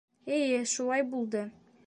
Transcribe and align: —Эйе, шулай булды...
—Эйе, 0.37 0.63
шулай 0.71 1.07
булды... 1.13 1.47